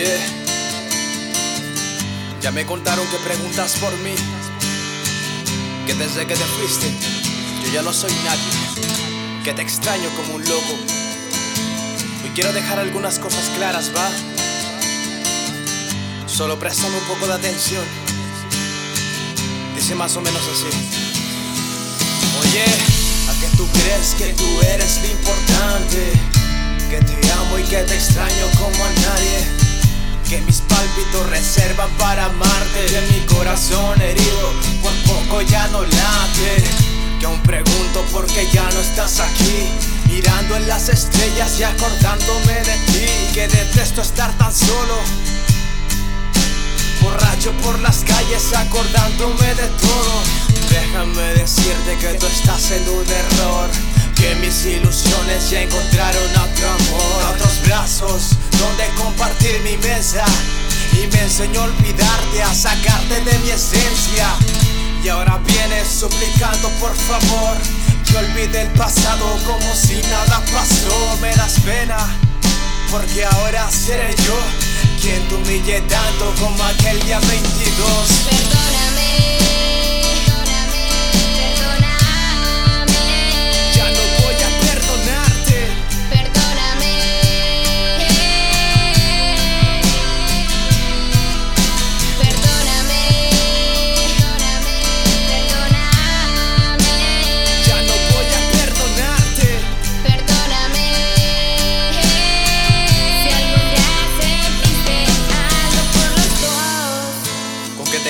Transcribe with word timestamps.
Oye, 0.00 0.18
ya 2.40 2.50
me 2.52 2.64
contaron 2.64 3.06
que 3.08 3.18
preguntas 3.18 3.74
por 3.80 3.92
mí. 3.98 4.14
Que 5.86 5.92
desde 5.92 6.26
que 6.26 6.34
te 6.34 6.44
fuiste, 6.44 6.90
yo 7.62 7.72
ya 7.72 7.82
no 7.82 7.92
soy 7.92 8.10
nadie. 8.24 9.42
Que 9.44 9.52
te 9.52 9.60
extraño 9.60 10.08
como 10.16 10.36
un 10.36 10.44
loco. 10.48 10.72
Hoy 12.24 12.30
quiero 12.34 12.50
dejar 12.54 12.78
algunas 12.78 13.18
cosas 13.18 13.50
claras, 13.56 13.90
¿va? 13.94 14.08
Solo 16.26 16.58
préstame 16.58 16.96
un 16.96 17.04
poco 17.04 17.26
de 17.26 17.34
atención. 17.34 17.84
Dice 19.74 19.94
más 19.96 20.16
o 20.16 20.22
menos 20.22 20.42
así. 20.42 20.70
Oye, 22.40 22.64
¿a 22.64 23.34
qué 23.38 23.54
tú 23.54 23.66
crees 23.66 24.14
que 24.14 24.32
tú 24.32 24.60
eres 24.62 24.98
lo 25.02 25.10
importante? 25.10 26.12
Que 26.88 27.00
te 27.02 27.32
amo 27.32 27.58
y 27.58 27.64
que 27.64 27.82
te 27.82 27.94
extraño 27.94 28.46
como 28.58 28.82
a 28.82 28.88
nadie 28.92 29.60
que 29.60 29.69
pálpitos 31.10 31.30
reservan 31.30 31.90
para 31.98 32.26
amarte. 32.26 32.86
Que 32.86 33.00
mi 33.12 33.26
corazón 33.26 34.00
herido 34.00 34.52
por 34.82 34.92
poco 35.04 35.42
ya 35.42 35.66
no 35.68 35.82
late. 35.82 36.64
Que 37.18 37.26
aún 37.26 37.40
pregunto 37.42 38.04
por 38.12 38.26
qué 38.26 38.48
ya 38.52 38.68
no 38.70 38.80
estás 38.80 39.20
aquí. 39.20 39.68
Mirando 40.06 40.56
en 40.56 40.68
las 40.68 40.88
estrellas 40.88 41.58
y 41.58 41.64
acordándome 41.64 42.54
de 42.54 42.76
ti. 42.86 43.34
Que 43.34 43.48
detesto 43.48 44.02
estar 44.02 44.32
tan 44.38 44.52
solo. 44.54 44.96
Borracho 47.02 47.52
por 47.62 47.78
las 47.80 47.98
calles 47.98 48.52
acordándome 48.54 49.54
de 49.54 49.66
todo. 49.66 50.22
Déjame 50.70 51.34
decirte 51.34 51.96
que 52.00 52.18
tú 52.18 52.26
estás 52.26 52.70
en 52.70 52.88
un 52.88 53.06
error. 53.06 53.70
Que 54.16 54.34
mis 54.36 54.66
ilusiones 54.66 55.50
ya 55.50 55.62
encontraron 55.62 56.30
otro 56.30 56.68
amor. 56.68 57.34
Otros 57.34 57.62
brazos 57.64 58.30
donde 58.58 58.86
compartir 59.02 59.60
mi 59.60 59.76
mesa 59.78 60.24
enseñó 61.30 61.62
olvidarte, 61.62 62.42
a 62.42 62.52
sacarte 62.52 63.20
de 63.20 63.38
mi 63.38 63.50
esencia. 63.50 64.26
Y 65.04 65.08
ahora 65.08 65.38
vienes 65.46 65.86
suplicando 65.86 66.68
por 66.80 66.92
favor 66.92 67.56
que 68.04 68.16
olvide 68.16 68.62
el 68.62 68.70
pasado 68.70 69.38
como 69.46 69.74
si 69.76 70.02
nada 70.10 70.42
pasó. 70.52 71.16
Me 71.22 71.32
das 71.36 71.60
pena 71.60 71.98
porque 72.90 73.24
ahora 73.24 73.70
seré 73.70 74.12
yo 74.26 74.36
quien 75.00 75.22
te 75.28 75.36
humille 75.36 75.80
tanto 75.82 76.34
como 76.40 76.64
aquel 76.64 77.00
día 77.04 77.20
22. 77.20 77.86
Perdóname. 78.28 79.59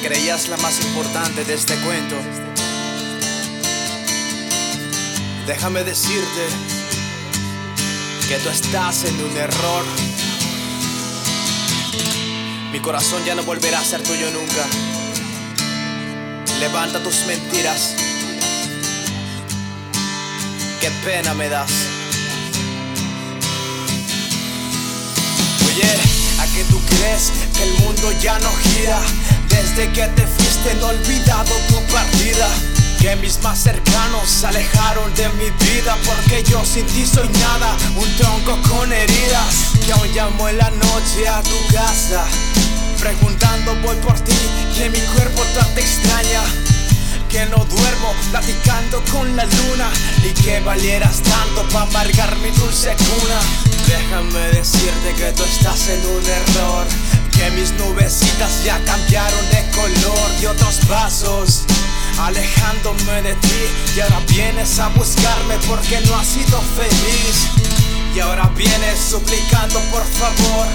Creías 0.00 0.48
la 0.48 0.56
más 0.58 0.80
importante 0.84 1.44
de 1.44 1.54
este 1.54 1.74
cuento. 1.76 2.16
Déjame 5.46 5.84
decirte 5.84 6.46
que 8.28 8.36
tú 8.38 8.48
estás 8.48 9.04
en 9.04 9.14
un 9.22 9.36
error. 9.36 9.84
Mi 12.72 12.80
corazón 12.80 13.24
ya 13.24 13.34
no 13.34 13.42
volverá 13.42 13.80
a 13.80 13.84
ser 13.84 14.02
tuyo 14.02 14.30
nunca. 14.30 14.66
Levanta 16.58 17.02
tus 17.02 17.26
mentiras. 17.26 17.94
Qué 20.80 20.90
pena 21.04 21.34
me 21.34 21.48
das. 21.48 21.70
Oye, 25.66 25.84
¿a 25.84 25.94
qué 25.94 26.08
tú 26.08 26.25
que 27.00 27.62
el 27.62 27.72
mundo 27.84 28.10
ya 28.20 28.38
no 28.38 28.50
gira? 28.62 28.98
Desde 29.48 29.90
que 29.92 30.06
te 30.08 30.26
fuiste 30.26 30.74
no 30.80 30.90
he 30.90 30.96
olvidado 30.96 31.54
tu 31.68 31.80
partida 31.92 32.48
Que 33.00 33.16
mis 33.16 33.40
más 33.42 33.58
cercanos 33.58 34.28
se 34.28 34.46
alejaron 34.46 35.14
de 35.14 35.28
mi 35.30 35.50
vida 35.66 35.96
Porque 36.04 36.42
yo 36.44 36.64
sin 36.64 36.86
ti 36.86 37.04
soy 37.06 37.28
nada, 37.40 37.76
un 37.96 38.16
tronco 38.16 38.58
con 38.68 38.92
heridas 38.92 39.72
Que 39.84 39.92
aún 39.92 40.08
llamo 40.14 40.48
en 40.48 40.58
la 40.58 40.70
noche 40.70 41.28
a 41.28 41.42
tu 41.42 41.74
casa 41.74 42.24
Preguntando 42.98 43.76
voy 43.82 43.96
por 43.96 44.18
ti, 44.20 44.34
que 44.76 44.88
mi 44.88 44.98
cuerpo 44.98 45.25
que 47.36 47.44
no 47.46 47.62
duermo 47.66 48.14
platicando 48.30 49.02
con 49.12 49.36
la 49.36 49.44
luna. 49.44 49.90
Ni 50.22 50.30
que 50.30 50.60
valieras 50.60 51.20
tanto 51.20 51.68
para 51.68 51.84
amargar 51.84 52.34
mi 52.36 52.50
dulce 52.50 52.96
cuna. 52.96 53.40
Déjame 53.86 54.40
decirte 54.56 55.12
que 55.18 55.32
tú 55.32 55.42
estás 55.44 55.88
en 55.88 56.00
un 56.06 56.24
error. 56.24 56.86
Que 57.36 57.50
mis 57.50 57.72
nubecitas 57.72 58.64
ya 58.64 58.82
cambiaron 58.84 59.50
de 59.50 59.62
color 59.76 60.28
y 60.40 60.46
otros 60.46 60.76
pasos. 60.88 61.64
Alejándome 62.18 63.20
de 63.20 63.34
ti 63.34 63.62
y 63.94 64.00
ahora 64.00 64.20
vienes 64.28 64.78
a 64.78 64.88
buscarme 64.88 65.56
porque 65.68 66.00
no 66.06 66.16
has 66.16 66.26
sido 66.26 66.58
feliz. 66.74 67.48
Y 68.14 68.20
ahora 68.20 68.50
vienes 68.56 68.98
suplicando 68.98 69.78
por 69.92 70.04
favor 70.04 70.66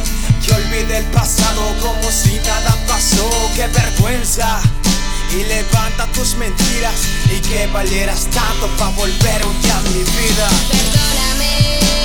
que 0.45 0.53
olvide 0.53 0.97
el 0.97 1.05
pasado 1.05 1.61
como 1.81 2.11
si 2.11 2.35
nada 2.35 2.78
pasó. 2.88 3.28
Qué 3.55 3.66
vergüenza 3.66 4.61
y 5.33 5.43
levanta 5.45 6.07
tus 6.07 6.35
mentiras 6.35 7.07
y 7.25 7.39
que 7.39 7.67
valieras 7.67 8.27
tanto 8.31 8.67
para 8.77 8.91
volver 8.91 9.45
un 9.45 9.61
día 9.61 9.77
a 9.77 9.81
mi 9.83 10.03
vida. 10.03 10.49
Perdóname. 10.69 12.00